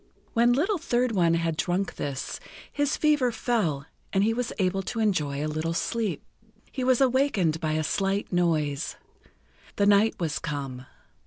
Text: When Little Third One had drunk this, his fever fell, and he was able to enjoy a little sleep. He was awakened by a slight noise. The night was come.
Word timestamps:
When 0.33 0.51
Little 0.51 0.79
Third 0.79 1.11
One 1.11 1.35
had 1.35 1.55
drunk 1.55 1.97
this, 1.97 2.39
his 2.71 2.97
fever 2.97 3.31
fell, 3.31 3.85
and 4.11 4.23
he 4.23 4.33
was 4.33 4.51
able 4.57 4.81
to 4.81 4.99
enjoy 4.99 5.45
a 5.45 5.45
little 5.45 5.75
sleep. 5.75 6.23
He 6.71 6.83
was 6.83 7.01
awakened 7.01 7.59
by 7.59 7.73
a 7.73 7.83
slight 7.83 8.33
noise. 8.33 8.95
The 9.75 9.85
night 9.85 10.15
was 10.19 10.39
come. 10.39 10.87